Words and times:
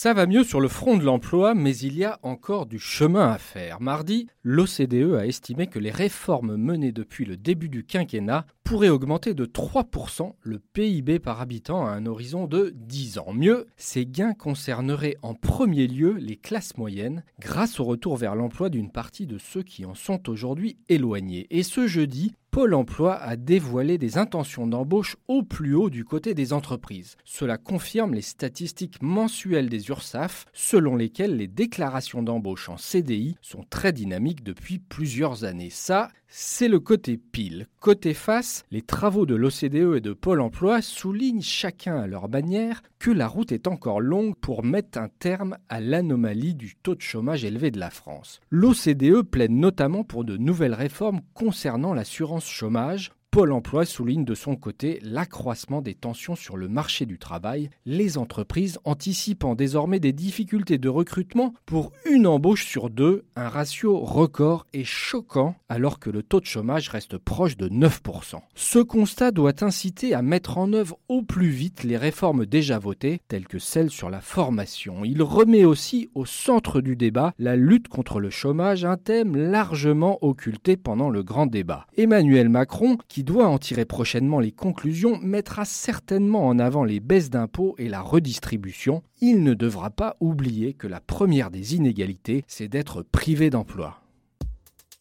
Ça 0.00 0.14
va 0.14 0.26
mieux 0.26 0.44
sur 0.44 0.60
le 0.60 0.68
front 0.68 0.96
de 0.96 1.02
l'emploi, 1.02 1.54
mais 1.54 1.76
il 1.76 1.98
y 1.98 2.04
a 2.04 2.20
encore 2.22 2.66
du 2.66 2.78
chemin 2.78 3.32
à 3.32 3.36
faire. 3.36 3.80
Mardi, 3.80 4.28
l'OCDE 4.44 5.16
a 5.18 5.26
estimé 5.26 5.66
que 5.66 5.80
les 5.80 5.90
réformes 5.90 6.54
menées 6.54 6.92
depuis 6.92 7.24
le 7.24 7.36
début 7.36 7.68
du 7.68 7.82
quinquennat 7.84 8.46
pourraient 8.62 8.90
augmenter 8.90 9.34
de 9.34 9.44
3% 9.44 10.34
le 10.40 10.60
PIB 10.60 11.18
par 11.18 11.40
habitant 11.40 11.84
à 11.84 11.90
un 11.90 12.06
horizon 12.06 12.46
de 12.46 12.72
10 12.76 13.18
ans. 13.18 13.32
Mieux, 13.32 13.66
ces 13.76 14.06
gains 14.06 14.34
concerneraient 14.34 15.16
en 15.22 15.34
premier 15.34 15.88
lieu 15.88 16.12
les 16.12 16.36
classes 16.36 16.76
moyennes, 16.76 17.24
grâce 17.40 17.80
au 17.80 17.84
retour 17.84 18.16
vers 18.16 18.36
l'emploi 18.36 18.68
d'une 18.68 18.92
partie 18.92 19.26
de 19.26 19.38
ceux 19.38 19.64
qui 19.64 19.84
en 19.84 19.96
sont 19.96 20.28
aujourd'hui 20.28 20.78
éloignés. 20.88 21.48
Et 21.50 21.64
ce 21.64 21.88
jeudi, 21.88 22.34
Pôle 22.50 22.74
Emploi 22.74 23.14
a 23.14 23.36
dévoilé 23.36 23.98
des 23.98 24.16
intentions 24.16 24.66
d'embauche 24.66 25.16
au 25.28 25.42
plus 25.42 25.74
haut 25.74 25.90
du 25.90 26.04
côté 26.04 26.32
des 26.34 26.52
entreprises. 26.52 27.16
Cela 27.24 27.58
confirme 27.58 28.14
les 28.14 28.22
statistiques 28.22 29.02
mensuelles 29.02 29.68
des 29.68 29.88
URSAF, 29.88 30.46
selon 30.52 30.96
lesquelles 30.96 31.36
les 31.36 31.46
déclarations 31.46 32.22
d'embauche 32.22 32.68
en 32.68 32.76
CDI 32.76 33.36
sont 33.42 33.64
très 33.68 33.92
dynamiques 33.92 34.42
depuis 34.42 34.78
plusieurs 34.78 35.44
années. 35.44 35.70
Ça, 35.70 36.08
c'est 36.28 36.68
le 36.68 36.78
côté 36.78 37.16
pile. 37.16 37.66
Côté 37.80 38.12
face, 38.12 38.64
les 38.70 38.82
travaux 38.82 39.24
de 39.24 39.34
l'OCDE 39.34 39.96
et 39.96 40.00
de 40.00 40.12
Pôle 40.12 40.40
Emploi 40.40 40.82
soulignent 40.82 41.42
chacun 41.42 41.96
à 41.96 42.06
leur 42.06 42.28
manière 42.28 42.82
que 42.98 43.10
la 43.10 43.28
route 43.28 43.52
est 43.52 43.66
encore 43.66 44.00
longue 44.00 44.34
pour 44.36 44.64
mettre 44.64 44.98
un 44.98 45.08
terme 45.08 45.56
à 45.68 45.80
l'anomalie 45.80 46.54
du 46.54 46.74
taux 46.74 46.94
de 46.94 47.00
chômage 47.00 47.44
élevé 47.44 47.70
de 47.70 47.78
la 47.78 47.90
France. 47.90 48.40
L'OCDE 48.50 49.22
plaide 49.22 49.52
notamment 49.52 50.04
pour 50.04 50.24
de 50.24 50.36
nouvelles 50.36 50.74
réformes 50.74 51.20
concernant 51.32 51.94
l'assurance 51.94 52.37
chômage, 52.46 53.10
Pôle 53.38 53.52
Emploi 53.52 53.84
souligne 53.84 54.24
de 54.24 54.34
son 54.34 54.56
côté 54.56 54.98
l'accroissement 55.00 55.80
des 55.80 55.94
tensions 55.94 56.34
sur 56.34 56.56
le 56.56 56.66
marché 56.66 57.06
du 57.06 57.20
travail, 57.20 57.70
les 57.86 58.18
entreprises 58.18 58.80
anticipant 58.82 59.54
désormais 59.54 60.00
des 60.00 60.12
difficultés 60.12 60.76
de 60.76 60.88
recrutement 60.88 61.54
pour 61.64 61.92
une 62.04 62.26
embauche 62.26 62.66
sur 62.66 62.90
deux, 62.90 63.26
un 63.36 63.48
ratio 63.48 63.96
record 64.00 64.66
et 64.72 64.82
choquant 64.82 65.54
alors 65.68 66.00
que 66.00 66.10
le 66.10 66.24
taux 66.24 66.40
de 66.40 66.46
chômage 66.46 66.88
reste 66.88 67.16
proche 67.16 67.56
de 67.56 67.68
9%. 67.68 68.40
Ce 68.56 68.80
constat 68.80 69.30
doit 69.30 69.62
inciter 69.62 70.14
à 70.14 70.22
mettre 70.22 70.58
en 70.58 70.72
œuvre 70.72 70.98
au 71.08 71.22
plus 71.22 71.50
vite 71.50 71.84
les 71.84 71.96
réformes 71.96 72.44
déjà 72.44 72.80
votées, 72.80 73.20
telles 73.28 73.46
que 73.46 73.60
celles 73.60 73.90
sur 73.90 74.10
la 74.10 74.20
formation. 74.20 75.04
Il 75.04 75.22
remet 75.22 75.64
aussi 75.64 76.10
au 76.16 76.26
centre 76.26 76.80
du 76.80 76.96
débat 76.96 77.34
la 77.38 77.54
lutte 77.54 77.86
contre 77.86 78.18
le 78.18 78.30
chômage, 78.30 78.84
un 78.84 78.96
thème 78.96 79.36
largement 79.36 80.18
occulté 80.22 80.76
pendant 80.76 81.08
le 81.08 81.22
grand 81.22 81.46
débat. 81.46 81.86
Emmanuel 81.96 82.48
Macron, 82.48 82.98
qui 83.06 83.27
doit 83.28 83.46
en 83.46 83.58
tirer 83.58 83.84
prochainement 83.84 84.40
les 84.40 84.52
conclusions, 84.52 85.18
mettra 85.18 85.66
certainement 85.66 86.46
en 86.46 86.58
avant 86.58 86.82
les 86.82 86.98
baisses 86.98 87.28
d'impôts 87.28 87.74
et 87.76 87.86
la 87.86 88.00
redistribution. 88.00 89.02
Il 89.20 89.42
ne 89.42 89.52
devra 89.52 89.90
pas 89.90 90.16
oublier 90.20 90.72
que 90.72 90.86
la 90.86 91.02
première 91.02 91.50
des 91.50 91.74
inégalités, 91.74 92.42
c'est 92.48 92.68
d'être 92.68 93.02
privé 93.02 93.50
d'emploi. 93.50 94.00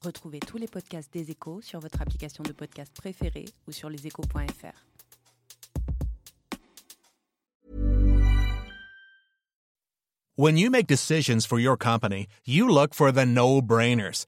Retrouvez 0.02 0.40
tous 0.40 0.58
les 0.58 0.68
podcasts 0.68 1.12
des 1.14 1.32
échos 1.32 1.62
sur 1.62 1.80
votre 1.80 2.02
application 2.02 2.44
de 2.44 2.52
podcast 2.52 2.92
préférée 2.94 3.46
ou 3.66 3.72
sur 3.72 3.90
leséchos.fr. 3.90 4.86
When 10.36 10.58
you 10.58 10.70
make 10.70 10.86
decisions 10.86 11.48
for 11.48 11.60
your 11.60 11.78
company, 11.78 12.28
you 12.46 12.68
look 12.68 12.94
for 12.94 13.12
the 13.12 13.26
no-brainers. 13.26 14.28